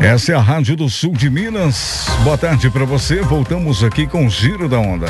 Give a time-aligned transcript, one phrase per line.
[0.00, 2.06] Essa é a Rádio do Sul de Minas.
[2.24, 3.22] Boa tarde para você.
[3.22, 5.06] Voltamos aqui com o Giro da Onda.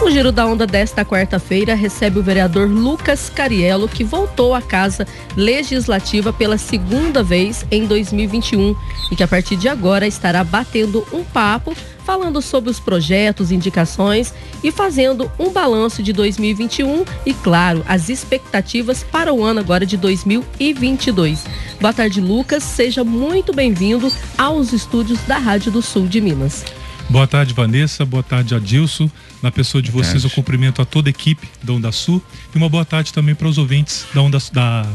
[0.00, 5.04] O Giro da Onda desta quarta-feira recebe o vereador Lucas Cariello, que voltou à Casa
[5.36, 8.76] Legislativa pela segunda vez em 2021
[9.10, 11.74] e que a partir de agora estará batendo um papo,
[12.06, 14.32] falando sobre os projetos, indicações
[14.62, 19.96] e fazendo um balanço de 2021 e, claro, as expectativas para o ano agora de
[19.96, 21.44] 2022.
[21.80, 22.62] Boa tarde, Lucas.
[22.62, 26.64] Seja muito bem-vindo aos estúdios da Rádio do Sul de Minas.
[27.10, 28.04] Boa tarde, Vanessa.
[28.04, 29.10] Boa tarde, Adilson.
[29.42, 32.22] Na pessoa de vocês, eu cumprimento a toda a equipe da Onda Sul
[32.54, 34.86] e uma boa tarde também para os ouvintes da Onda, da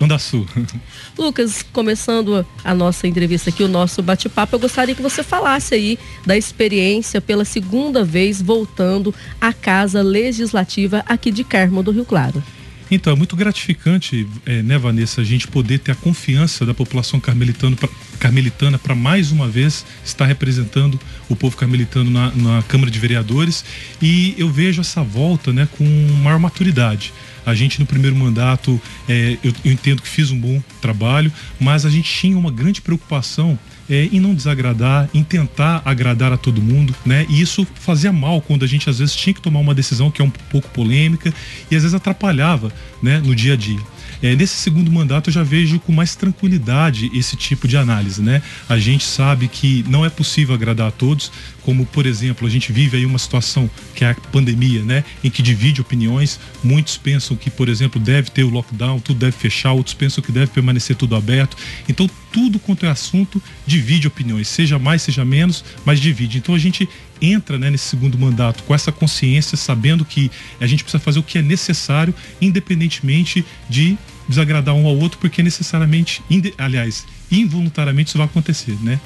[0.00, 0.46] Onda Sul.
[1.16, 5.98] Lucas, começando a nossa entrevista aqui, o nosso bate-papo, eu gostaria que você falasse aí
[6.24, 12.42] da experiência pela segunda vez voltando à Casa Legislativa aqui de Carmo do Rio Claro.
[12.90, 17.18] Então, é muito gratificante, é, né, Vanessa, a gente poder ter a confiança da população
[17.18, 17.76] carmelitana
[18.18, 23.64] carmelitana para mais uma vez estar representando o povo carmelitano na, na, Câmara de Vereadores
[24.00, 25.84] e eu vejo essa volta né, com
[26.22, 27.12] maior maturidade.
[27.44, 31.84] A gente no primeiro mandato, é, eu, eu entendo que fiz um bom trabalho, mas
[31.84, 36.60] a gente tinha uma grande preocupação é, em não desagradar, em tentar agradar a todo
[36.60, 37.26] mundo, né?
[37.28, 40.20] E isso fazia mal quando a gente às vezes tinha que tomar uma decisão que
[40.20, 41.32] é um pouco polêmica
[41.70, 43.80] e às vezes atrapalhava, né, no dia a dia.
[44.22, 48.42] É, nesse segundo mandato eu já vejo com mais tranquilidade esse tipo de análise, né?
[48.68, 51.30] A gente sabe que não é possível agradar a todos,
[51.66, 55.02] como por exemplo, a gente vive aí uma situação que é a pandemia, né?
[55.24, 56.38] Em que divide opiniões.
[56.62, 60.30] Muitos pensam que, por exemplo, deve ter o lockdown, tudo deve fechar, outros pensam que
[60.30, 61.56] deve permanecer tudo aberto.
[61.88, 66.38] Então, tudo quanto é assunto divide opiniões, seja mais, seja menos, mas divide.
[66.38, 66.88] Então a gente
[67.20, 70.30] entra né, nesse segundo mandato com essa consciência, sabendo que
[70.60, 73.98] a gente precisa fazer o que é necessário, independentemente de
[74.28, 76.22] desagradar um ao outro, porque necessariamente,
[76.58, 79.00] aliás, involuntariamente isso vai acontecer, né?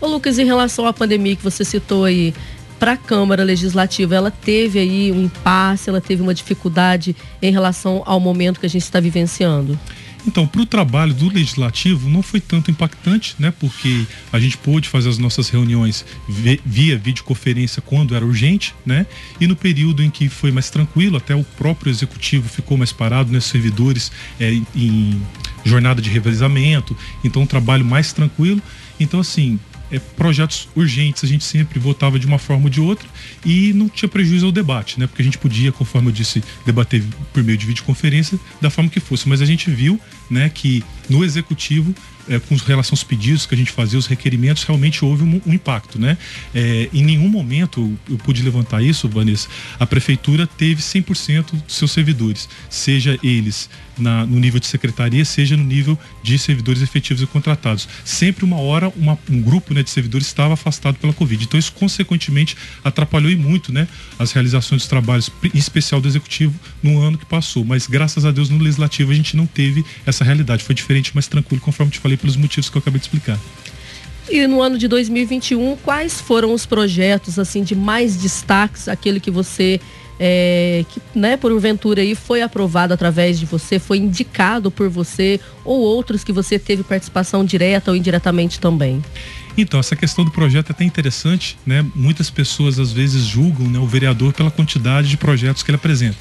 [0.00, 2.32] Ô Lucas, em relação à pandemia que você citou aí,
[2.78, 8.02] para a Câmara Legislativa, ela teve aí um impasse, ela teve uma dificuldade em relação
[8.06, 9.78] ao momento que a gente está vivenciando?
[10.26, 13.52] Então, para o trabalho do legislativo não foi tanto impactante, né?
[13.58, 19.06] Porque a gente pôde fazer as nossas reuniões via videoconferência quando era urgente, né?
[19.40, 23.32] E no período em que foi mais tranquilo, até o próprio executivo ficou mais parado,
[23.32, 23.40] né?
[23.40, 25.20] Servidores é, em
[25.64, 28.60] jornada de revezamento, então um trabalho mais tranquilo.
[29.00, 29.58] Então, assim,
[29.90, 33.08] é, projetos urgentes a gente sempre votava de uma forma ou de outra
[33.44, 35.06] e não tinha prejuízo ao debate, né?
[35.06, 39.00] Porque a gente podia, conforme eu disse, debater por meio de videoconferência da forma que
[39.00, 39.28] fosse.
[39.28, 40.00] Mas a gente viu
[40.30, 41.94] né, que no executivo
[42.28, 45.52] é, com relação aos pedidos que a gente fazia, os requerimentos, realmente houve um, um
[45.52, 46.18] impacto, né?
[46.54, 49.48] É, em nenhum momento eu pude levantar isso, Vanessa.
[49.78, 55.56] A prefeitura teve 100% dos seus servidores, seja eles na, no nível de secretaria, seja
[55.56, 57.88] no nível de servidores efetivos e contratados.
[58.04, 61.44] Sempre uma hora uma, um grupo né, de servidores estava afastado pela Covid.
[61.44, 63.88] Então isso consequentemente atrapalhou e muito, né,
[64.18, 67.64] as realizações dos trabalhos, em especial do executivo, no ano que passou.
[67.64, 70.62] Mas graças a Deus no legislativo a gente não teve essa realidade.
[70.62, 73.38] Foi diferente, mais tranquilo, conforme te falei pelos motivos que eu acabei de explicar.
[74.30, 79.30] E no ano de 2021, quais foram os projetos assim de mais destaques, aquele que
[79.30, 79.80] você
[80.20, 85.78] é, que, né, porventura aí foi aprovado através de você, foi indicado por você ou
[85.80, 89.02] outros que você teve participação direta ou indiretamente também?
[89.60, 91.84] Então, essa questão do projeto é até interessante, né?
[91.92, 96.16] Muitas pessoas às vezes julgam né, o vereador pela quantidade de projetos que ele apresenta.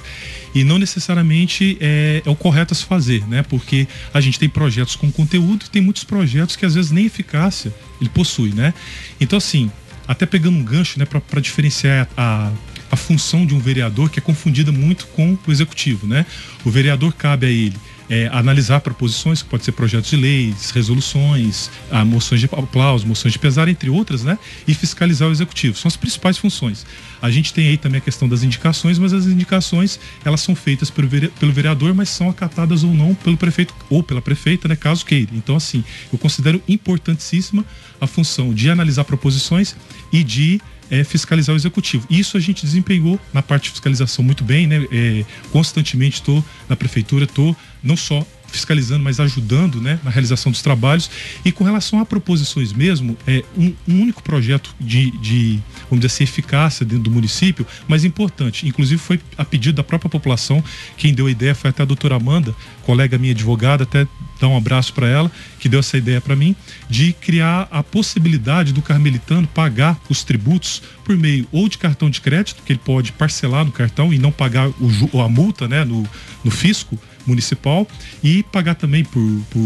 [0.55, 3.43] E não necessariamente é, é, o correto a se fazer, né?
[3.43, 7.05] Porque a gente tem projetos com conteúdo e tem muitos projetos que às vezes nem
[7.05, 7.71] eficácia
[8.01, 8.73] ele possui, né?
[9.21, 9.71] Então, assim,
[10.07, 12.51] até pegando um gancho, né, para diferenciar a,
[12.89, 16.25] a função de um vereador que é confundida muito com o executivo, né?
[16.65, 17.75] O vereador cabe a ele
[18.09, 23.33] é, analisar proposições, que pode ser projetos de leis, resoluções, a moções de aplauso, moções
[23.33, 24.37] de pesar, entre outras, né?
[24.67, 25.77] E fiscalizar o executivo.
[25.77, 26.85] São as principais funções.
[27.21, 30.89] A gente tem aí também a questão das indicações, mas as indicações elas são feitas
[30.89, 34.75] pelo, pelo vereador, mas são acatadas ou não pelo prefeito ou pela prefeita, né?
[34.75, 35.31] Caso queira.
[35.33, 37.65] Então, assim, eu considero importantíssima
[37.99, 39.75] a função de analisar proposições
[40.11, 42.05] e de é fiscalizar o executivo.
[42.09, 44.85] Isso a gente desempenhou na parte de fiscalização muito bem, né?
[44.91, 50.61] É, constantemente estou na prefeitura, estou não só fiscalizando, mas ajudando né, na realização dos
[50.61, 51.09] trabalhos.
[51.43, 55.59] E com relação a proposições mesmo, é um, um único projeto de, de,
[55.89, 58.67] vamos dizer assim, eficácia dentro do município, mas importante.
[58.67, 60.63] Inclusive foi a pedido da própria população,
[60.95, 64.07] quem deu a ideia foi até a doutora Amanda, colega minha advogada, até
[64.39, 66.55] dar um abraço para ela, que deu essa ideia para mim,
[66.89, 72.21] de criar a possibilidade do carmelitano pagar os tributos por meio ou de cartão de
[72.21, 76.07] crédito, que ele pode parcelar no cartão e não pagar o, a multa né, no,
[76.43, 77.87] no fisco, municipal
[78.23, 79.61] e pagar também por, por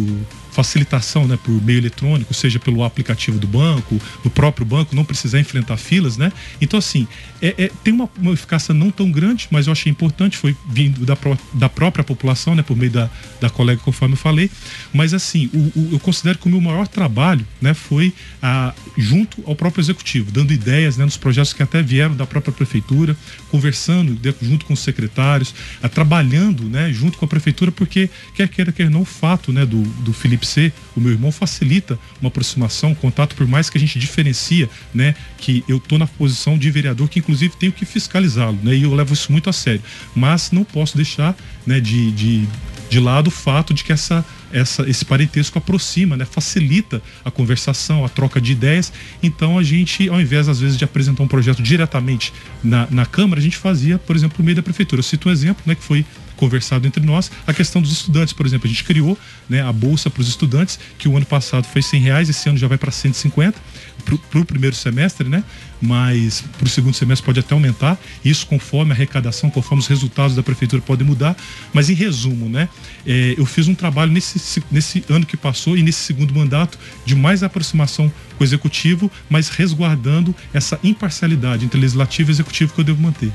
[0.51, 5.39] facilitação né, por meio eletrônico, seja pelo aplicativo do banco, do próprio banco, não precisar
[5.39, 6.31] enfrentar filas, né?
[6.59, 7.07] Então, assim,
[7.41, 11.05] é, é, tem uma, uma eficácia não tão grande, mas eu achei importante, foi vindo
[11.05, 11.17] da,
[11.53, 13.09] da própria população, né, por meio da,
[13.39, 14.51] da colega, conforme eu falei.
[14.93, 19.41] Mas, assim, o, o, eu considero que o meu maior trabalho né, foi a, junto
[19.47, 23.15] ao próprio executivo, dando ideias né, nos projetos que até vieram da própria prefeitura,
[23.49, 28.47] conversando de, junto com os secretários, a, trabalhando né, junto com a prefeitura, porque quer
[28.47, 32.27] queira, quer não, o fato né, do, do Felipe C, o meu irmão, facilita uma
[32.27, 36.57] aproximação, um contato, por mais que a gente diferencia, né, que eu estou na posição
[36.57, 39.81] de vereador, que inclusive tenho que fiscalizá-lo, né, e eu levo isso muito a sério.
[40.15, 41.35] Mas não posso deixar
[41.65, 42.47] né, de, de,
[42.89, 46.25] de lado o fato de que essa essa, esse parentesco aproxima, né?
[46.25, 48.91] facilita a conversação, a troca de ideias.
[49.23, 52.33] Então a gente, ao invés às vezes de apresentar um projeto diretamente
[52.63, 54.99] na, na Câmara, a gente fazia, por exemplo, por meio da Prefeitura.
[54.99, 56.05] Eu cito um exemplo, né, que foi
[56.41, 58.65] conversado entre nós, a questão dos estudantes, por exemplo.
[58.65, 59.15] A gente criou
[59.47, 62.57] né, a bolsa para os estudantes, que o ano passado foi 100 reais, esse ano
[62.57, 63.61] já vai para 150
[64.01, 65.43] para o primeiro semestre, né?
[65.79, 67.99] Mas para o segundo semestre pode até aumentar.
[68.25, 71.35] Isso conforme a arrecadação, conforme os resultados da prefeitura podem mudar.
[71.71, 72.67] Mas em resumo, né?
[73.05, 77.15] É, eu fiz um trabalho nesse, nesse ano que passou e nesse segundo mandato de
[77.15, 82.85] mais aproximação com o executivo, mas resguardando essa imparcialidade entre legislativo e executivo que eu
[82.85, 83.31] devo manter.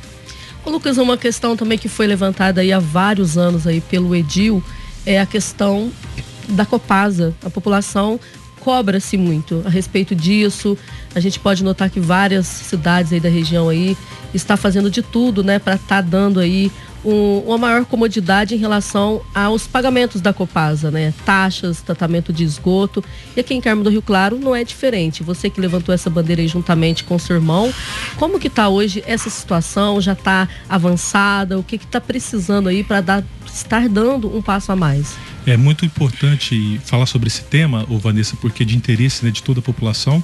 [0.70, 4.62] Lucas, uma questão também que foi levantada aí há vários anos aí pelo Edil
[5.04, 5.90] é a questão
[6.48, 7.34] da Copasa.
[7.44, 8.18] A população
[8.60, 10.76] cobra-se muito a respeito disso.
[11.14, 13.96] A gente pode notar que várias cidades aí da região aí
[14.34, 16.70] está fazendo de tudo, né, para estar tá dando aí
[17.06, 21.14] um, uma maior comodidade em relação aos pagamentos da Copasa, né?
[21.24, 23.02] Taxas, tratamento de esgoto.
[23.36, 25.22] E aqui em Carmo do Rio Claro não é diferente.
[25.22, 27.72] Você que levantou essa bandeira aí juntamente com seu irmão,
[28.16, 30.00] como que está hoje essa situação?
[30.00, 31.56] Já está avançada?
[31.56, 35.14] O que está precisando aí para estar dando um passo a mais?
[35.46, 39.44] É muito importante falar sobre esse tema, ô Vanessa, porque é de interesse né, de
[39.44, 40.22] toda a população.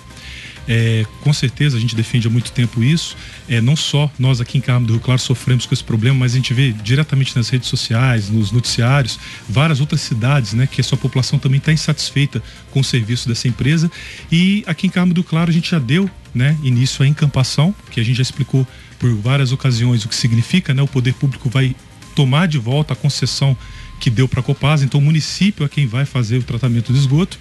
[0.69, 3.17] É, com certeza a gente defende há muito tempo isso.
[3.49, 6.33] É, não só nós aqui em Carmo do Rio Claro sofremos com esse problema, mas
[6.33, 9.19] a gente vê diretamente nas redes sociais, nos noticiários,
[9.49, 13.49] várias outras cidades, né, que a sua população também está insatisfeita com o serviço dessa
[13.49, 13.91] empresa.
[14.31, 18.01] E aqui em Carmo do Claro a gente já deu né, início à encampação, que
[18.01, 18.67] a gente já explicou
[18.99, 21.75] por várias ocasiões o que significa, né, o poder público vai
[22.15, 23.57] tomar de volta a concessão
[24.03, 26.99] que deu para a Copasa, então o município é quem vai fazer o tratamento de
[26.99, 27.39] esgoto.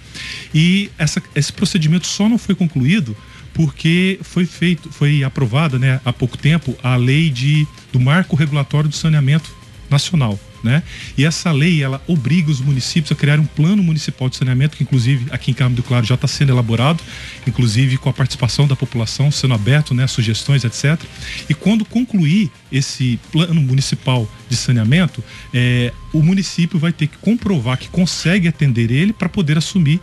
[0.54, 3.16] E essa, esse procedimento só não foi concluído
[3.52, 8.88] porque foi feito, foi aprovada né, há pouco tempo a lei de, do marco regulatório
[8.88, 9.52] do saneamento
[9.90, 10.38] nacional.
[10.62, 10.82] Né?
[11.18, 14.84] E essa lei ela obriga os municípios a criar um plano municipal de saneamento que
[14.84, 17.02] inclusive aqui em Carmo do Claro já está sendo elaborado,
[17.46, 21.00] inclusive com a participação da população sendo aberto, né, sugestões, etc.
[21.48, 25.22] E quando concluir esse plano municipal de saneamento,
[25.52, 30.00] é, o município vai ter que comprovar que consegue atender ele para poder assumir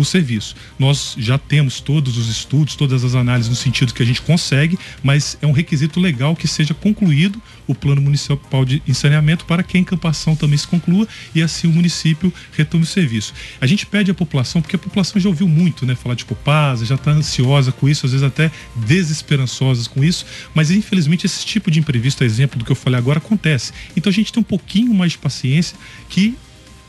[0.00, 0.54] o serviço.
[0.78, 4.78] Nós já temos todos os estudos, todas as análises no sentido que a gente consegue,
[5.02, 9.76] mas é um requisito legal que seja concluído o plano municipal de saneamento para que
[9.76, 13.32] a encampação também se conclua e assim o município retome o serviço.
[13.60, 16.84] A gente pede à população, porque a população já ouviu muito, né, falar de Copasa,
[16.84, 21.70] já está ansiosa com isso, às vezes até desesperançosas com isso, mas infelizmente esse tipo
[21.70, 23.72] de imprevisto, exemplo do que eu falei agora, acontece.
[23.96, 25.76] Então a gente tem um pouquinho mais de paciência
[26.08, 26.36] que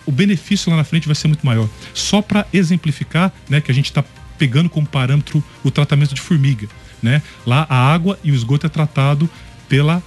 [0.05, 1.67] o benefício lá na frente vai ser muito maior.
[1.93, 4.03] Só para exemplificar, né, que a gente está
[4.37, 6.67] pegando como parâmetro o tratamento de formiga,
[7.01, 7.21] né?
[7.45, 9.29] Lá a água e o esgoto é tratado
[9.69, 10.01] pela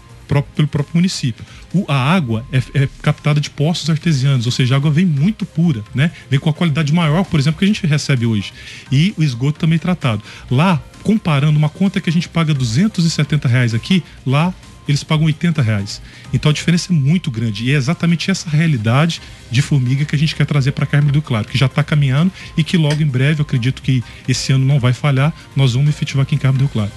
[0.57, 1.45] pelo próprio município.
[1.73, 5.45] O, a água é, é, captada de poços artesianos, ou seja, a água vem muito
[5.45, 6.11] pura, né?
[6.31, 8.53] Vem com a qualidade maior, por exemplo, que a gente recebe hoje.
[8.91, 10.23] E o esgoto também tratado.
[10.51, 14.53] Lá, comparando uma conta que a gente paga 270 reais aqui, lá
[14.89, 16.01] eles pagam 80 reais.
[16.33, 17.65] Então a diferença é muito grande.
[17.65, 21.23] E é exatamente essa realidade de formiga que a gente quer trazer para Carmo do
[21.23, 24.79] Claro, que já está caminhando e que logo em breve, acredito que esse ano não
[24.79, 26.93] vai falhar, nós vamos efetivar aqui em Carmo do Claro.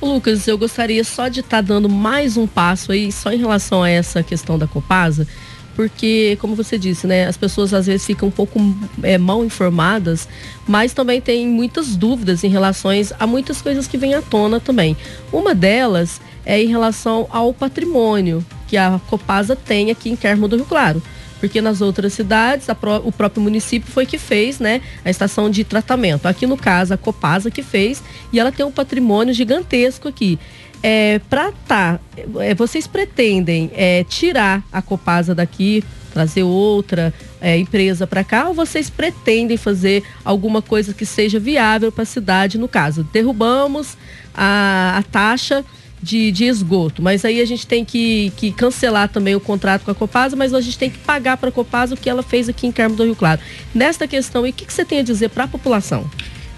[0.00, 3.82] Lucas, eu gostaria só de estar tá dando mais um passo aí, só em relação
[3.82, 5.26] a essa questão da Copasa,
[5.74, 8.58] porque, como você disse, né, as pessoas às vezes ficam um pouco
[9.02, 10.28] é, mal informadas,
[10.66, 14.96] mas também tem muitas dúvidas em relação a muitas coisas que vêm à tona também.
[15.32, 20.56] Uma delas é em relação ao patrimônio que a Copasa tem aqui em Carmo do
[20.56, 21.02] Rio Claro.
[21.38, 25.62] Porque nas outras cidades, pró o próprio município foi que fez né, a estação de
[25.62, 26.26] tratamento.
[26.26, 28.02] Aqui no caso, a Copasa que fez,
[28.32, 30.38] e ela tem um patrimônio gigantesco aqui.
[30.82, 32.00] É, para tá,
[32.40, 38.54] é, vocês pretendem é, tirar a Copasa daqui, trazer outra é, empresa para cá, ou
[38.54, 42.58] vocês pretendem fazer alguma coisa que seja viável para a cidade?
[42.58, 43.96] No caso, derrubamos
[44.34, 45.64] a, a taxa
[46.02, 49.90] de, de esgoto, mas aí a gente tem que, que cancelar também o contrato com
[49.90, 52.48] a Copasa, mas a gente tem que pagar para a Copasa o que ela fez
[52.48, 53.40] aqui em Carmo do Rio Claro.
[53.74, 56.08] Nesta questão, e o que, que, você tem a dizer para a população?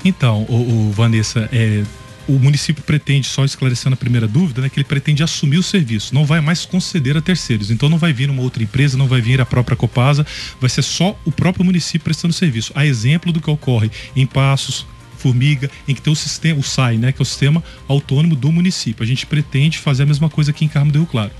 [0.04, 1.82] Então, o, o Vanessa, é,
[2.28, 6.14] o município pretende, só esclarecendo a primeira dúvida, né, que ele pretende assumir o serviço,
[6.14, 7.70] não vai mais conceder a terceiros.
[7.70, 10.24] Então não vai vir uma outra empresa, não vai vir a própria Copasa,
[10.60, 12.72] vai ser só o próprio município prestando serviço.
[12.74, 14.86] A exemplo do que ocorre em Passos,
[15.20, 18.50] Formiga, em que tem o sistema, o SAI, né, que é o sistema autônomo do
[18.50, 19.02] município.
[19.02, 21.30] A gente pretende fazer a mesma coisa aqui em Carmo do Rio Claro.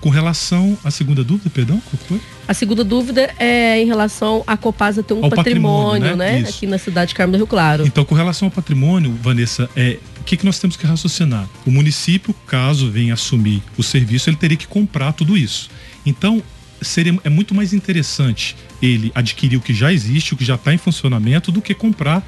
[0.00, 2.20] Com relação à segunda dúvida, perdão, qual foi?
[2.46, 6.40] A segunda dúvida é em relação a Copasa ter um ao patrimônio, patrimônio né?
[6.42, 6.48] né?
[6.48, 7.84] Aqui na cidade de Carmo do Rio Claro.
[7.84, 11.48] Então, com relação ao patrimônio, Vanessa, é, o que, que nós temos que raciocinar?
[11.66, 15.68] O município, caso venha assumir o serviço, ele teria que comprar tudo isso.
[16.06, 16.42] Então,
[16.80, 20.72] seria, é muito mais interessante ele adquirir o que já existe, o que já está
[20.72, 22.26] em funcionamento, do que comprar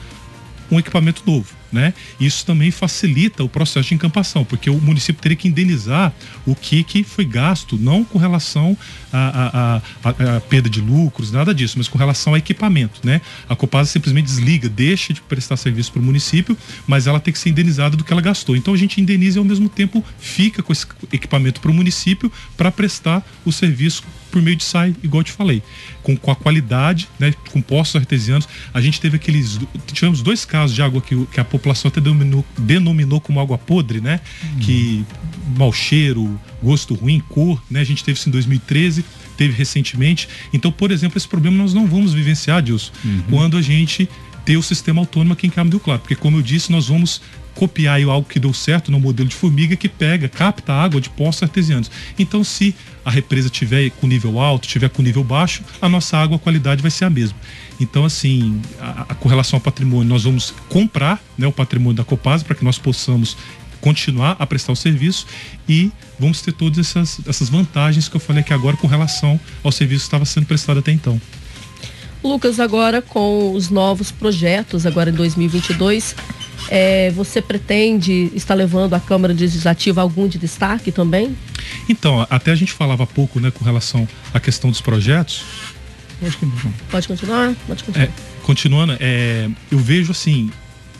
[0.70, 1.59] um equipamento novo.
[1.72, 1.94] Né?
[2.18, 6.12] Isso também facilita o processo de encampação, porque o município teria que indenizar
[6.44, 8.76] o que, que foi gasto, não com relação
[9.12, 9.80] à,
[10.48, 13.00] perda de lucros, nada disso, mas com relação ao equipamento.
[13.04, 13.20] Né?
[13.48, 17.38] A Copasa simplesmente desliga, deixa de prestar serviço para o município, mas ela tem que
[17.38, 18.56] ser indenizada do que ela gastou.
[18.56, 22.32] Então a gente indeniza e ao mesmo tempo fica com esse equipamento para o município
[22.56, 25.62] para prestar o serviço por meio de SAI, igual eu te falei,
[26.02, 28.48] com, com a qualidade, né, com poços artesianos.
[28.72, 29.58] A gente teve aqueles.
[29.92, 34.00] Tivemos dois casos de água que, que a população até denominou, denominou como água podre,
[34.00, 34.20] né?
[34.42, 34.58] Uhum.
[34.60, 35.04] Que
[35.56, 37.80] mau cheiro, gosto ruim, cor, né?
[37.80, 39.04] A gente teve isso em 2013,
[39.36, 40.28] teve recentemente.
[40.52, 43.22] Então, por exemplo, esse problema nós não vamos vivenciar, Dilson, uhum.
[43.30, 44.08] quando a gente
[44.50, 47.22] ter o sistema autônomo aqui em do Claro, porque como eu disse, nós vamos
[47.54, 51.44] copiar algo que deu certo no modelo de formiga que pega, capta água de poços
[51.44, 51.88] artesianos.
[52.18, 56.34] Então, se a represa tiver com nível alto, tiver com nível baixo, a nossa água,
[56.34, 57.38] a qualidade vai ser a mesma.
[57.78, 62.04] Então, assim, a, a, com relação ao patrimônio, nós vamos comprar né, o patrimônio da
[62.04, 63.36] Copasa para que nós possamos
[63.80, 65.26] continuar a prestar o serviço
[65.68, 69.70] e vamos ter todas essas, essas vantagens que eu falei aqui agora com relação ao
[69.70, 71.20] serviço que estava sendo prestado até então.
[72.22, 76.14] Lucas, agora com os novos projetos, agora em 2022,
[76.68, 81.36] é, você pretende estar levando à Câmara Legislativa algum de destaque também?
[81.88, 85.44] Então, até a gente falava há pouco né, com relação à questão dos projetos.
[86.20, 86.74] Pode continuar.
[86.90, 87.54] Pode continuar?
[87.66, 88.06] Pode continuar.
[88.06, 88.10] É,
[88.42, 90.50] continuando, é, eu vejo assim,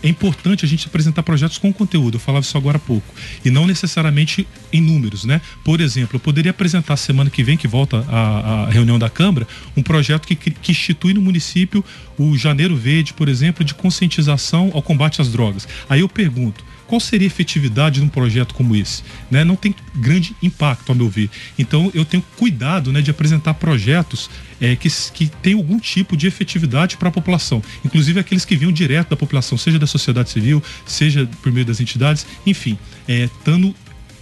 [0.03, 3.15] é importante a gente apresentar projetos com conteúdo, eu falava isso agora há pouco,
[3.45, 5.41] e não necessariamente em números, né?
[5.65, 9.47] Por exemplo, eu poderia apresentar semana que vem, que volta a, a reunião da Câmara,
[9.77, 11.85] um projeto que, que institui no município
[12.19, 15.67] o Janeiro Verde, por exemplo, de conscientização ao combate às drogas.
[15.89, 19.05] Aí eu pergunto, qual seria a efetividade de um projeto como esse?
[19.31, 19.45] Né?
[19.45, 21.31] Não tem grande impacto, ao meu ver.
[21.57, 24.29] Então, eu tenho cuidado né, de apresentar projetos
[24.61, 28.73] é, que, que têm algum tipo de efetividade para a população, inclusive aqueles que vinham
[28.73, 33.73] direto da população, seja da sociedade civil, seja por meio das entidades, enfim, é, estando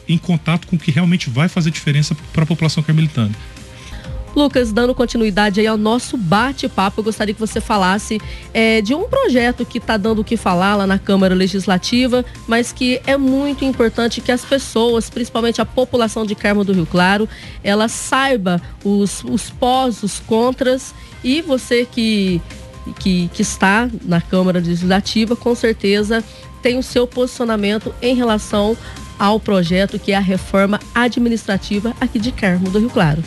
[0.07, 3.33] em contato com o que realmente vai fazer diferença para a população carmelitana.
[4.35, 8.21] Lucas, dando continuidade aí ao nosso bate-papo, eu gostaria que você falasse
[8.53, 12.73] é, de um projeto que está dando o que falar lá na Câmara Legislativa, mas
[12.73, 17.29] que é muito importante que as pessoas, principalmente a população de Carmo do Rio Claro,
[17.65, 20.95] ela saiba os, os pós, os contras
[21.25, 22.41] e você que,
[23.01, 26.23] que, que está na Câmara Legislativa, com certeza
[26.63, 28.77] tem o seu posicionamento em relação
[29.19, 33.23] ao projeto que é a reforma administrativa aqui de Carmo do Rio Claro.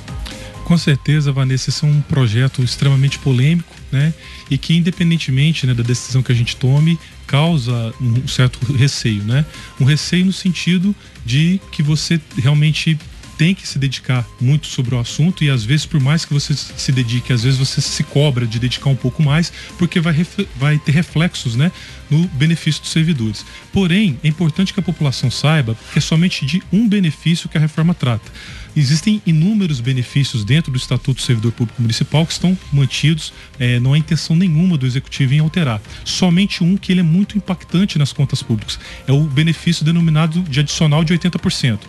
[0.63, 4.13] Com certeza, Vanessa, esse é um projeto extremamente polêmico, né?
[4.49, 9.45] E que, independentemente né, da decisão que a gente tome, causa um certo receio, né?
[9.79, 12.97] Um receio no sentido de que você realmente
[13.41, 16.53] tem que se dedicar muito sobre o assunto e às vezes por mais que você
[16.53, 20.15] se dedique, às vezes você se cobra de dedicar um pouco mais, porque vai,
[20.57, 21.71] vai ter reflexos, né,
[22.07, 23.43] no benefício dos servidores.
[23.73, 27.61] Porém, é importante que a população saiba que é somente de um benefício que a
[27.61, 28.31] reforma trata.
[28.75, 33.93] Existem inúmeros benefícios dentro do Estatuto do Servidor Público Municipal que estão mantidos, é, não
[33.93, 35.81] há intenção nenhuma do Executivo em alterar.
[36.05, 40.59] Somente um que ele é muito impactante nas contas públicas, é o benefício denominado de
[40.59, 41.79] adicional de 80%.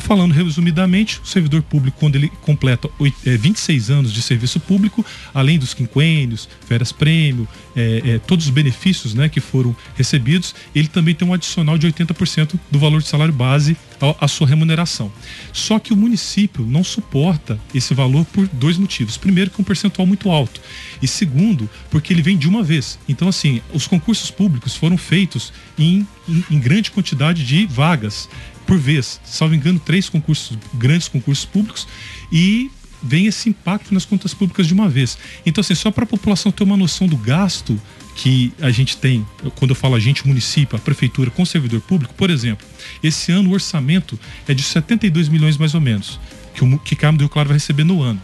[0.00, 2.88] Falando resumidamente, o servidor público, quando ele completa
[3.24, 8.50] 26 é, anos de serviço público, além dos quinquênios, férias prêmio, é, é, todos os
[8.50, 13.08] benefícios né, que foram recebidos, ele também tem um adicional de 80% do valor de
[13.08, 13.76] salário base
[14.18, 15.12] à sua remuneração.
[15.52, 19.16] Só que o município não suporta esse valor por dois motivos.
[19.16, 20.60] Primeiro, que é um percentual muito alto.
[21.02, 22.98] E segundo, porque ele vem de uma vez.
[23.08, 28.28] Então, assim, os concursos públicos foram feitos em, em, em grande quantidade de vagas
[28.70, 31.88] por vez, salvo engano, três concursos, grandes concursos públicos,
[32.30, 32.70] e
[33.02, 35.18] vem esse impacto nas contas públicas de uma vez.
[35.44, 37.76] Então, assim, só para a população ter uma noção do gasto
[38.14, 41.80] que a gente tem, quando eu falo a gente, município, a prefeitura com o servidor
[41.80, 42.64] público, por exemplo,
[43.02, 46.20] esse ano o orçamento é de 72 milhões mais ou menos,
[46.54, 48.22] que o que Carmo do Rio Claro vai receber no ano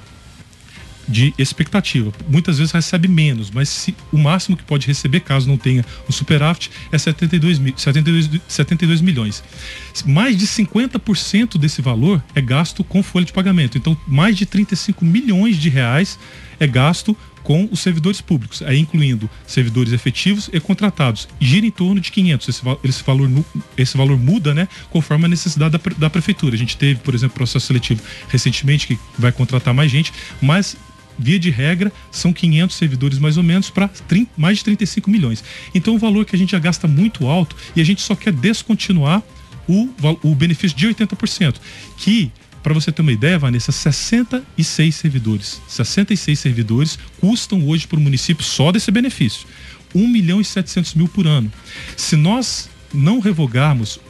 [1.09, 2.13] de expectativa.
[2.29, 6.13] Muitas vezes recebe menos, mas se, o máximo que pode receber, caso não tenha o
[6.13, 9.43] superávit, é 72, 72, 72 milhões.
[10.05, 13.79] Mais de 50% desse valor é gasto com folha de pagamento.
[13.79, 16.19] Então, mais de 35 milhões de reais
[16.59, 21.29] é gasto com os servidores públicos, aí incluindo servidores efetivos e contratados.
[21.41, 22.49] gira em torno de 500.
[22.49, 23.31] Esse, esse, valor,
[23.79, 26.57] esse valor muda, né, conforme a necessidade da, da prefeitura.
[26.57, 30.77] A gente teve, por exemplo, processo seletivo recentemente que vai contratar mais gente, mas
[31.19, 33.91] via de regra, são 500 servidores mais ou menos para
[34.37, 35.43] mais de 35 milhões.
[35.75, 38.33] Então, um valor que a gente já gasta muito alto e a gente só quer
[38.33, 39.23] descontinuar
[39.69, 39.89] o,
[40.23, 41.57] o benefício de 80%,
[41.97, 42.31] que
[42.63, 48.45] para você ter uma ideia, Vanessa, 66 servidores, 66 servidores custam hoje para o município
[48.45, 49.47] só desse benefício.
[49.95, 51.51] 1 milhão e 700 mil por ano.
[51.97, 54.01] Se nós não revogarmos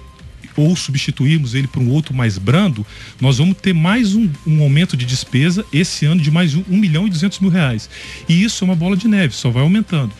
[0.56, 2.86] ou substituirmos ele por um outro mais brando,
[3.20, 6.76] nós vamos ter mais um, um aumento de despesa esse ano de mais um, 1
[6.76, 7.90] milhão e 200 mil reais.
[8.28, 10.12] E isso é uma bola de neve, só vai aumentando.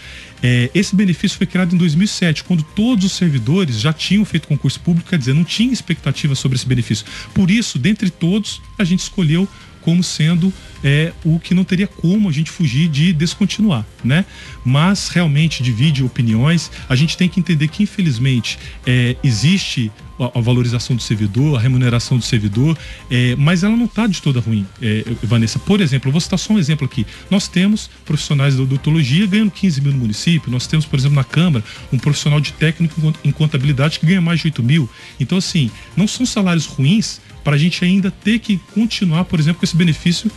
[0.42, 4.78] É, esse benefício foi criado em 2007, quando todos os servidores já tinham feito concurso
[4.80, 7.06] público, quer dizer, não tinha expectativa sobre esse benefício.
[7.35, 9.49] Por isso, dentre todos, a gente escolheu
[9.87, 10.52] como sendo
[10.83, 14.25] é, o que não teria como a gente fugir de descontinuar, né?
[14.64, 16.73] Mas realmente divide opiniões.
[16.88, 22.19] A gente tem que entender que infelizmente é, existe a, valorização do servidor, a remuneração
[22.19, 22.76] do servidor,
[23.09, 25.61] é, mas ela não está de toda ruim, é, Vanessa.
[25.61, 27.07] Por exemplo, eu vou citar só um exemplo aqui.
[27.31, 31.23] Nós temos profissionais da odontologia ganhando 15 mil no município, nós temos, por exemplo, na
[31.25, 34.90] Câmara, um profissional de técnico em contabilidade que ganha mais de 8 mil.
[35.21, 39.60] Então, assim, não são salários ruins, para a gente ainda ter que continuar, por exemplo,
[39.60, 40.28] com esse benefício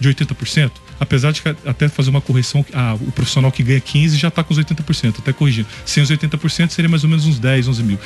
[0.00, 0.72] de 80%.
[0.98, 4.52] Apesar de até fazer uma correção, ah, o profissional que ganha 15 já está com
[4.52, 5.68] os 80%, até corrigindo.
[5.84, 7.98] Sem os 80% seria mais ou menos uns 10, 11 mil.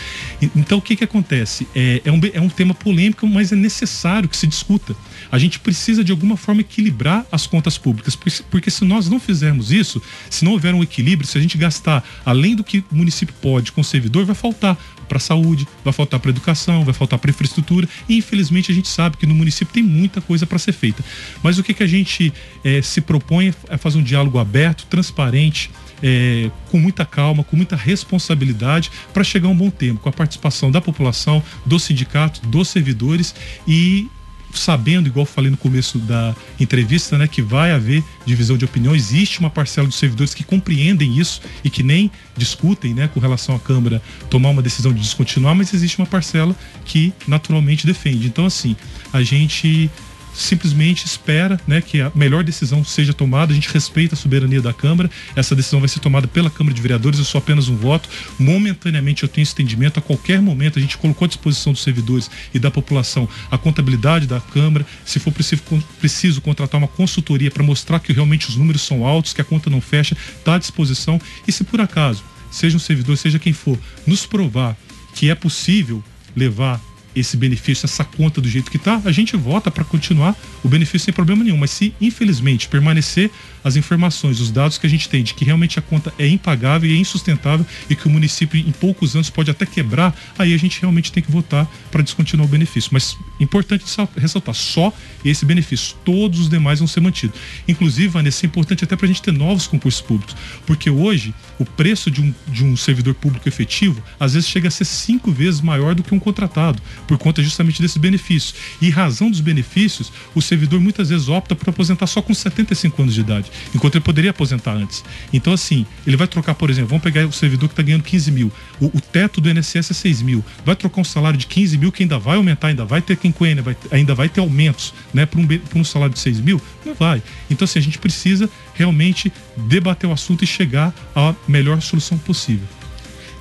[0.55, 1.67] Então o que, que acontece?
[1.75, 4.95] É, é, um, é um tema polêmico, mas é necessário que se discuta.
[5.33, 8.15] A gente precisa de alguma forma equilibrar as contas públicas,
[8.51, 12.05] porque se nós não fizermos isso, se não houver um equilíbrio, se a gente gastar
[12.27, 14.77] além do que o município pode com o servidor, vai faltar
[15.11, 17.89] para a saúde, vai faltar para educação, vai faltar para infraestrutura.
[18.09, 21.05] E infelizmente a gente sabe que no município tem muita coisa para ser feita.
[21.43, 22.33] Mas o que, que a gente
[22.65, 25.69] é, se propõe é fazer um diálogo aberto, transparente,
[26.01, 30.13] é, com muita calma, com muita responsabilidade, para chegar a um bom tempo, com a
[30.13, 33.35] participação da população, do sindicato, dos servidores
[33.67, 34.09] e
[34.55, 38.95] sabendo, igual falei no começo da entrevista, né, que vai haver divisão de opinião.
[38.95, 43.55] Existe uma parcela dos servidores que compreendem isso e que nem discutem, né, com relação
[43.55, 48.27] à Câmara tomar uma decisão de descontinuar, mas existe uma parcela que naturalmente defende.
[48.27, 48.77] Então, assim,
[49.13, 49.91] a gente
[50.35, 53.53] simplesmente espera né, que a melhor decisão seja tomada.
[53.53, 55.11] A gente respeita a soberania da Câmara.
[55.35, 57.19] Essa decisão vai ser tomada pela Câmara de Vereadores.
[57.19, 58.09] Eu sou apenas um voto.
[58.39, 59.99] Momentaneamente eu tenho esse entendimento.
[59.99, 64.27] A qualquer momento a gente colocou à disposição dos servidores e da população a contabilidade
[64.27, 64.87] da Câmara.
[65.05, 65.63] Se for preciso,
[65.99, 69.71] preciso contratar uma consultoria para mostrar que realmente os números são altos, que a conta
[69.71, 71.21] não fecha, está à disposição.
[71.47, 74.77] E se por acaso, seja um servidor, seja quem for, nos provar
[75.15, 76.03] que é possível
[76.35, 76.81] levar
[77.21, 81.07] esse benefício, essa conta do jeito que está, a gente vota para continuar o benefício
[81.07, 81.57] sem problema nenhum.
[81.57, 83.31] Mas se, infelizmente, permanecer
[83.63, 86.91] as informações, os dados que a gente tem de que realmente a conta é impagável
[86.91, 90.57] e é insustentável e que o município em poucos anos pode até quebrar, aí a
[90.57, 92.91] gente realmente tem que votar para descontinuar o benefício.
[92.93, 93.85] Mas importante
[94.17, 94.93] ressaltar, só
[95.25, 97.39] esse benefício, todos os demais vão ser mantidos.
[97.69, 100.35] Inclusive, Vanessa, é importante até para a gente ter novos concursos públicos,
[100.67, 104.71] porque hoje o preço de um, de um servidor público efetivo às vezes chega a
[104.71, 108.55] ser cinco vezes maior do que um contratado, por conta justamente desses benefícios.
[108.81, 113.15] E razão dos benefícios, o servidor muitas vezes opta por aposentar só com 75 anos
[113.15, 115.03] de idade enquanto ele poderia aposentar antes.
[115.33, 118.31] Então, assim, ele vai trocar, por exemplo, vamos pegar o servidor que está ganhando 15
[118.31, 121.79] mil, o, o, teto do INSS é 6 mil, vai trocar um salário de 15
[121.79, 125.27] mil que ainda vai aumentar, ainda vai ter quinquênia, vai, ainda vai ter aumentos, né,
[125.27, 126.63] para um, um salário de 6 mil?
[126.87, 127.21] Não vai.
[127.51, 132.69] Então, assim, a gente precisa realmente debater o assunto e chegar à melhor solução possível.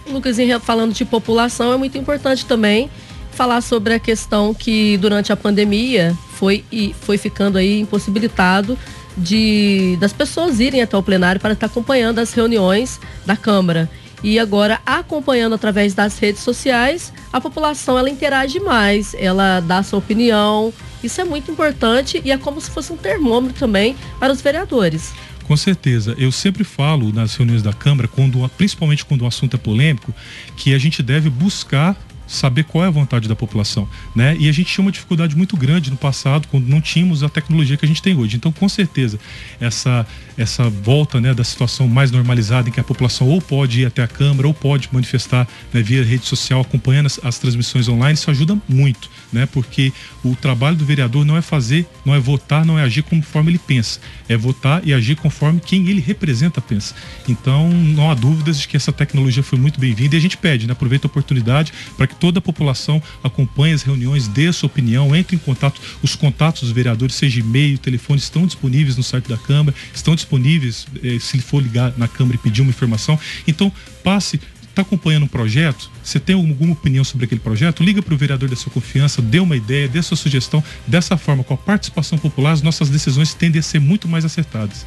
[0.07, 2.89] Lucas, falando de população, é muito importante também
[3.31, 6.63] falar sobre a questão que durante a pandemia foi,
[7.01, 8.77] foi ficando aí impossibilitado
[9.17, 13.89] de das pessoas irem até o plenário para estar acompanhando as reuniões da Câmara.
[14.21, 19.99] E agora, acompanhando através das redes sociais, a população ela interage mais, ela dá sua
[19.99, 20.73] opinião.
[21.01, 25.13] Isso é muito importante e é como se fosse um termômetro também para os vereadores.
[25.49, 26.13] Com certeza.
[26.17, 30.13] Eu sempre falo nas reuniões da Câmara, quando, principalmente quando o assunto é polêmico,
[30.55, 31.97] que a gente deve buscar
[32.29, 34.37] saber qual é a vontade da população, né?
[34.39, 37.75] E a gente tinha uma dificuldade muito grande no passado quando não tínhamos a tecnologia
[37.75, 38.37] que a gente tem hoje.
[38.37, 39.19] Então, com certeza,
[39.59, 40.05] essa
[40.39, 44.01] essa volta, né, da situação mais normalizada em que a população ou pode ir até
[44.01, 48.31] a câmara ou pode manifestar né, via rede social acompanhando as, as transmissões online, isso
[48.31, 49.45] ajuda muito, né?
[49.45, 49.91] Porque
[50.23, 53.59] o trabalho do vereador não é fazer, não é votar, não é agir conforme ele
[53.59, 56.95] pensa, é votar e agir conforme quem ele representa pensa.
[57.27, 60.67] Então, não há dúvidas de que essa tecnologia foi muito bem-vinda e a gente pede,
[60.67, 65.15] né, aproveita a oportunidade para que toda a população acompanhe as reuniões, dê sua opinião,
[65.15, 65.81] entre em contato.
[66.01, 70.85] Os contatos dos vereadores, seja e-mail, telefone, estão disponíveis no site da Câmara, estão disponíveis
[71.03, 73.17] eh, se ele for ligar na Câmara e pedir uma informação.
[73.47, 73.71] Então,
[74.03, 74.39] passe
[74.79, 78.49] está acompanhando um projeto, você tem alguma opinião sobre aquele projeto, liga para o vereador
[78.49, 80.63] da sua confiança, dê uma ideia, dê sua sugestão.
[80.87, 84.85] Dessa forma, com a participação popular, as nossas decisões tendem a ser muito mais acertadas.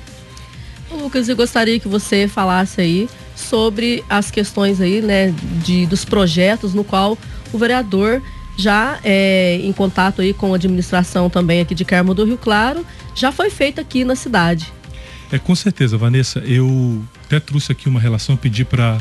[0.91, 6.75] Lucas, eu gostaria que você falasse aí sobre as questões aí, né, de, dos projetos
[6.75, 7.17] no qual
[7.53, 8.23] o vereador
[8.57, 12.85] já é, em contato aí com a administração também aqui de Carmo do Rio Claro,
[13.15, 14.73] já foi feito aqui na cidade.
[15.31, 16.41] É, com certeza, Vanessa.
[16.41, 19.01] Eu até trouxe aqui uma relação, pedi para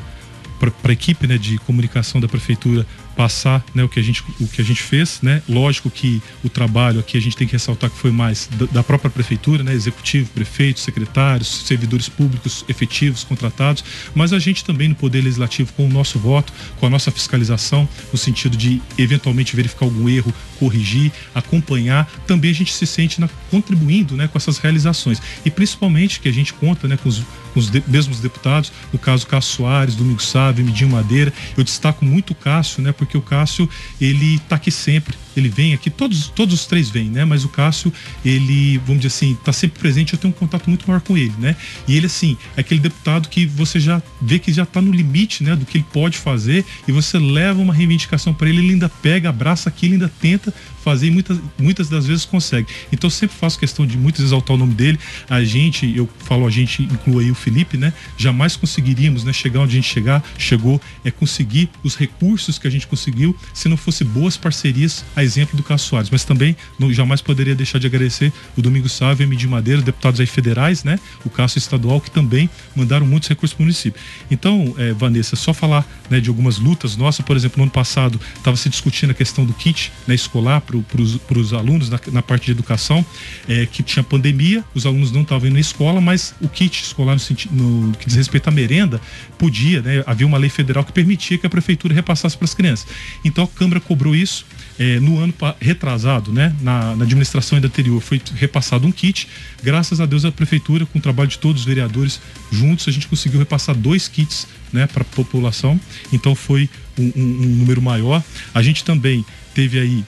[0.60, 2.86] para a equipe né, de comunicação da prefeitura
[3.22, 5.20] passar né, o, que a gente, o que a gente fez.
[5.22, 5.44] Né?
[5.48, 8.84] Lógico que o trabalho aqui a gente tem que ressaltar que foi mais da, da
[8.84, 9.74] própria prefeitura, né?
[9.74, 13.84] executivo, prefeitos, secretários, servidores públicos efetivos, contratados,
[14.16, 17.88] mas a gente também no Poder Legislativo com o nosso voto, com a nossa fiscalização,
[18.12, 23.30] no sentido de eventualmente verificar algum erro, corrigir, acompanhar, também a gente se sente na,
[23.52, 25.22] contribuindo né, com essas realizações.
[25.46, 27.22] E principalmente que a gente conta né, com os,
[27.56, 31.34] os de, mesmos deputados, no caso Cássio Soares, Domingo Sávio, Midinho Madeira.
[31.58, 35.74] Eu destaco muito o Cássio, né, porque o Cássio ele está aqui sempre, ele vem
[35.74, 37.26] aqui, todos, todos os três vêm, né?
[37.26, 37.92] Mas o Cássio,
[38.24, 41.34] ele, vamos dizer assim, está sempre presente, eu tenho um contato muito maior com ele,
[41.40, 41.56] né?
[41.88, 45.44] E ele, assim, é aquele deputado que você já vê que já está no limite,
[45.44, 48.90] né, do que ele pode fazer, e você leva uma reivindicação para ele, ele ainda
[48.90, 52.68] pega, abraça aquilo, ainda tenta fazer e muitas, muitas das vezes consegue.
[52.92, 55.00] Então sempre faço questão de muitas exaltar o nome dele.
[55.30, 57.94] A gente, eu falo a gente, incluo aí o Felipe, né?
[58.18, 62.72] Jamais conseguiríamos, né, chegar onde a gente chegar, chegou, é conseguir os recursos que a
[62.72, 66.10] gente conseguiu se não fosse boas parcerias, a exemplo do Cássio Soares.
[66.10, 69.36] Mas também não, jamais poderia deixar de agradecer o Domingo Sávio, M.
[69.36, 71.00] de Madeira, deputados aí federais, né?
[71.26, 74.02] O Cássio Estadual, que também mandaram muitos recursos para o município.
[74.30, 78.20] Então, é, Vanessa, só falar né, de algumas lutas nossas, por exemplo, no ano passado
[78.36, 82.46] estava se discutindo a questão do kit né, escolar para os alunos na, na, parte
[82.46, 83.06] de educação,
[83.48, 87.14] é, que tinha pandemia, os alunos não estavam indo na escola, mas o kit escolar
[87.14, 89.02] no, sentido, no que diz respeito à merenda
[89.38, 92.88] podia, né, havia uma lei federal que permitia que a prefeitura repassasse para as crianças.
[93.24, 94.46] Então a Câmara cobrou isso
[94.82, 99.28] é, no ano retrasado, né, na, na, administração ainda anterior, foi repassado um kit.
[99.62, 102.20] Graças a Deus, a prefeitura, com o trabalho de todos os vereadores
[102.52, 105.80] juntos, a gente conseguiu repassar dois kits né, para a população.
[106.12, 106.68] Então foi
[106.98, 108.24] um, um, um número maior.
[108.56, 110.04] A gente também teve aí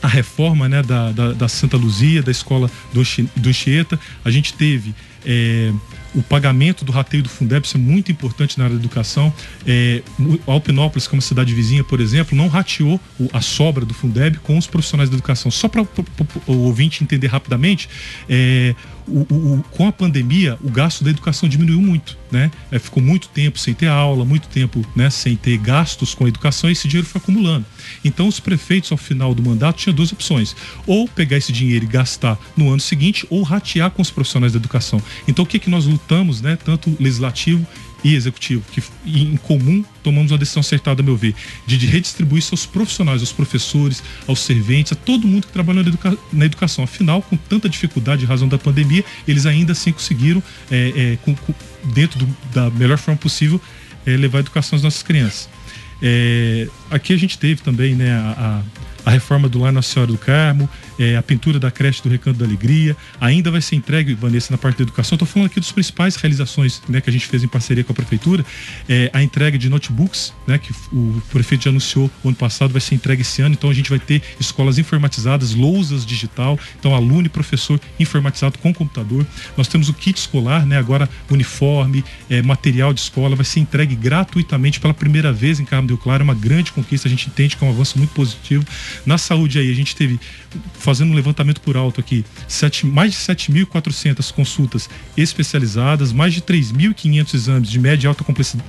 [0.00, 3.02] a reforma né, da, da, da, Santa Luzia, da escola do,
[3.40, 3.98] do Chieta.
[4.24, 5.72] A gente teve é,
[6.16, 9.32] o pagamento do rateio do Fundeb, isso é muito importante na área da educação.
[9.66, 10.02] É,
[10.46, 12.98] Alpinópolis, é uma cidade vizinha, por exemplo, não rateou
[13.32, 15.50] a sobra do Fundeb com os profissionais da educação.
[15.50, 17.88] Só para o ouvinte entender rapidamente,
[18.28, 18.74] é,
[19.08, 22.50] o, o, com a pandemia, o gasto da educação diminuiu muito, né?
[22.70, 26.28] É, ficou muito tempo sem ter aula, muito tempo né, sem ter gastos com a
[26.28, 27.64] educação e esse dinheiro foi acumulando.
[28.04, 31.88] Então, os prefeitos, ao final do mandato, tinham duas opções: ou pegar esse dinheiro e
[31.88, 35.00] gastar no ano seguinte, ou ratear com os profissionais da educação.
[35.28, 36.05] Então, o que, que nós lutamos,
[36.40, 37.66] né, tanto legislativo
[38.04, 41.34] e executivo, que em comum tomamos uma decisão acertada, a meu ver,
[41.66, 45.88] de, de redistribuir aos profissionais, aos professores, aos serventes, a todo mundo que trabalha na,
[45.88, 46.84] educa na educação.
[46.84, 51.34] Afinal, com tanta dificuldade em razão da pandemia, eles ainda assim conseguiram, é, é, com,
[51.34, 51.54] com,
[51.92, 53.60] dentro do, da melhor forma possível,
[54.06, 55.48] é, levar a educação às nossas crianças.
[56.00, 58.62] É, aqui a gente teve também né, a,
[59.04, 62.38] a reforma do Lar Nossa Senhora do Carmo, é, a pintura da creche do Recanto
[62.38, 65.16] da Alegria, ainda vai ser entregue, Vanessa, na parte da educação.
[65.16, 67.94] Estou falando aqui dos principais realizações né, que a gente fez em parceria com a
[67.94, 68.44] Prefeitura.
[68.88, 72.94] É, a entrega de notebooks, né, que o prefeito já anunciou ano passado, vai ser
[72.94, 73.54] entregue esse ano.
[73.54, 78.72] Então a gente vai ter escolas informatizadas, lousas digital, então aluno e professor informatizado com
[78.72, 79.26] computador.
[79.56, 83.94] Nós temos o kit escolar, né, agora uniforme, é, material de escola, vai ser entregue
[83.94, 86.22] gratuitamente pela primeira vez em Carmo do Claro.
[86.22, 88.64] É uma grande conquista, a gente entende que é um avanço muito positivo.
[89.04, 90.18] Na saúde aí, a gente teve
[90.74, 97.34] fazendo um levantamento por alto aqui, sete, mais de 7.400 consultas especializadas, mais de 3.500
[97.34, 98.68] exames de média e alta complexidade,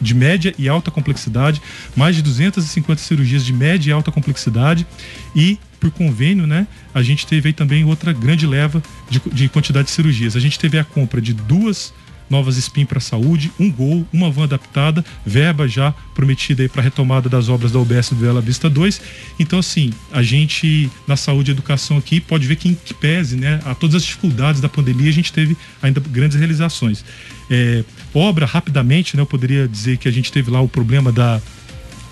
[0.00, 1.60] de média e alta complexidade,
[1.96, 4.86] mais de 250 cirurgias de média e alta complexidade
[5.34, 9.86] e por convênio, né, a gente teve aí também outra grande leva de, de quantidade
[9.86, 10.36] de cirurgias.
[10.36, 11.92] A gente teve a compra de duas
[12.32, 16.84] novas SPIN para a saúde, um gol, uma van adaptada, verba já prometida para a
[16.84, 19.02] retomada das obras da UBS do Bela Vista 2.
[19.38, 23.36] Então, assim, a gente na saúde e educação aqui pode ver que em que pese,
[23.36, 27.04] né, a todas as dificuldades da pandemia, a gente teve ainda grandes realizações.
[27.50, 31.38] É, obra, rapidamente, né, eu poderia dizer que a gente teve lá o problema da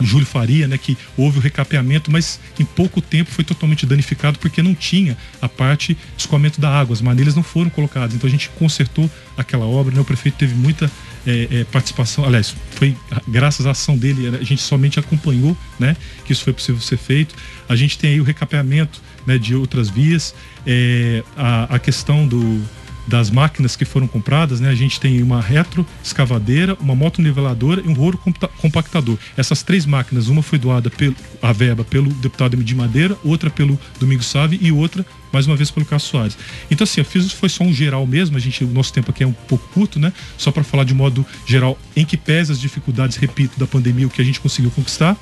[0.05, 4.63] Júlio Faria, né, que houve o recapeamento, mas em pouco tempo foi totalmente danificado porque
[4.63, 8.15] não tinha a parte escoamento da água, as manilhas não foram colocadas.
[8.15, 10.91] Então a gente consertou aquela obra, né, o prefeito teve muita
[11.27, 12.97] é, é, participação, aliás, foi
[13.29, 17.35] graças à ação dele, a gente somente acompanhou, né, que isso foi possível ser feito.
[17.69, 20.35] A gente tem aí o recapeamento, né, de outras vias,
[20.67, 22.63] é, a, a questão do
[23.11, 27.83] das máquinas que foram compradas, né, a gente tem uma retro escavadeira, uma moto niveladora
[27.85, 28.19] e um rolo
[28.59, 29.19] compactador.
[29.37, 33.79] Essas três máquinas, uma foi doada pelo, a verba pelo deputado de Madeira, outra pelo
[33.99, 36.37] Domingo Save e outra mais uma vez pelo Carlos Soares.
[36.71, 39.23] Então, assim, eu fiz foi só um geral mesmo, a gente, o nosso tempo aqui
[39.23, 40.13] é um pouco curto, né?
[40.37, 44.11] Só para falar de modo geral em que pesa as dificuldades, repito, da pandemia, o
[44.11, 45.17] que a gente conseguiu conquistar.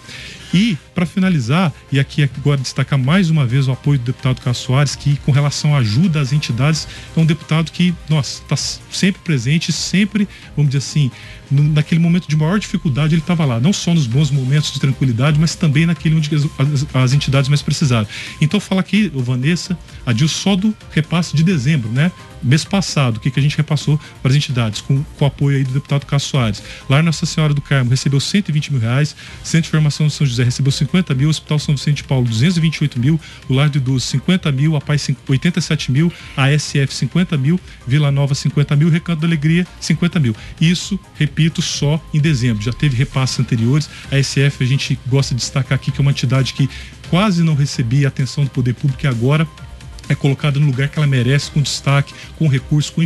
[0.53, 4.59] E, para finalizar, e aqui agora destacar mais uma vez o apoio do deputado Carlos
[4.59, 9.21] Soares, que com relação à ajuda às entidades, é um deputado que, nossa, está sempre
[9.23, 11.11] presente, sempre, vamos dizer assim,
[11.51, 15.39] naquele momento de maior dificuldade, ele estava lá, não só nos bons momentos de tranquilidade,
[15.39, 18.07] mas também naquele onde as, as entidades mais precisaram.
[18.41, 22.11] Então, fala aqui, Vanessa, a Dil só do repasse de dezembro, né?
[22.43, 25.59] mês passado, o que, que a gente repassou para as entidades, com, com o apoio
[25.59, 26.63] aí do deputado Cássio Soares.
[26.89, 30.45] Lá Nossa Senhora do Carmo recebeu 120 mil reais, Centro de Formação de São José
[30.45, 34.51] recebeu 50 mil, Hospital São Vicente de Paulo 228 mil, o Lar do Idoso 50
[34.53, 39.27] mil, a Paz 87 mil, a SF 50 mil, Vila Nova 50 mil, Recanto da
[39.27, 40.35] Alegria 50 mil.
[40.61, 42.63] Isso, repito, só em dezembro.
[42.63, 43.91] Já teve repasses anteriores.
[44.11, 46.69] A SF a gente gosta de destacar aqui que é uma entidade que
[47.11, 49.47] quase não recebia atenção do poder público e agora
[50.09, 53.03] é colocada no lugar que ela merece, com destaque, com recurso, com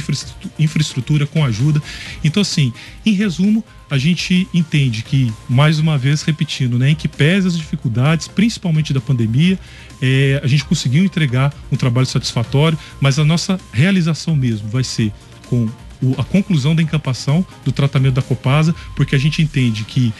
[0.59, 1.83] infraestrutura, com ajuda.
[2.23, 2.73] Então, assim,
[3.05, 7.59] em resumo, a gente entende que, mais uma vez repetindo, né, em que pese as
[7.59, 9.59] dificuldades, principalmente da pandemia,
[10.01, 15.13] é, a gente conseguiu entregar um trabalho satisfatório, mas a nossa realização mesmo vai ser
[15.47, 15.69] com
[16.03, 20.13] o, a conclusão da encampação do tratamento da Copasa, porque a gente entende que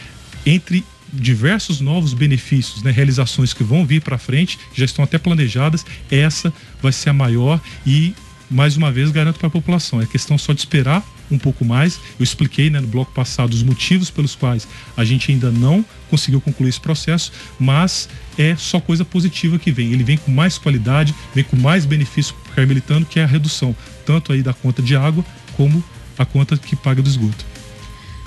[0.45, 5.85] entre diversos novos benefícios, né, realizações que vão vir para frente, já estão até planejadas.
[6.09, 6.51] Essa
[6.83, 8.13] vai ser a maior e
[8.51, 9.99] mais uma vez garanto para a população.
[9.99, 11.99] É questão só de esperar um pouco mais.
[12.19, 16.39] Eu expliquei né, no bloco passado os motivos pelos quais a gente ainda não conseguiu
[16.39, 19.91] concluir esse processo, mas é só coisa positiva que vem.
[19.91, 23.27] Ele vem com mais qualidade, vem com mais benefício para o carmelitano, que é a
[23.27, 25.83] redução tanto aí da conta de água como
[26.17, 27.52] a conta que paga do esgoto.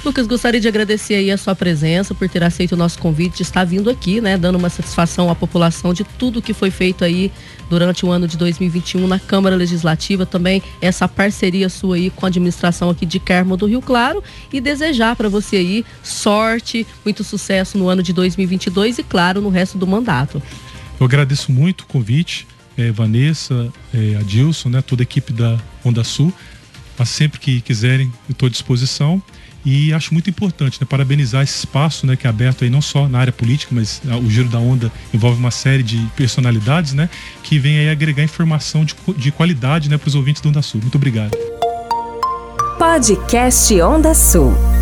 [0.07, 3.65] Lucas, gostaria de agradecer aí a sua presença, por ter aceito o nosso convite, estar
[3.65, 7.33] vindo aqui, né, dando uma satisfação à população de tudo que foi feito aí
[7.69, 12.29] durante o ano de 2021 na Câmara Legislativa, também essa parceria sua aí com a
[12.29, 17.77] administração aqui de Carmo do Rio Claro e desejar para você aí sorte, muito sucesso
[17.77, 20.41] no ano de 2022 e claro, no resto do mandato.
[21.01, 22.47] Eu agradeço muito o convite,
[22.79, 26.33] é, Vanessa, é, Adilson, né, toda a equipe da Onda Sul.
[26.97, 29.21] Mas sempre que quiserem, estou à disposição.
[29.67, 33.09] E acho muito importante né, parabenizar esse espaço né, que é aberto aí não só
[33.09, 37.11] na área política, mas ah, o Giro da Onda envolve uma série de personalidades né,
[37.43, 40.81] que vem aí agregar informação de, de qualidade né, para os ouvintes do Onda Sul.
[40.81, 41.37] Muito obrigado.
[42.79, 44.76] Podcast Onda Sul.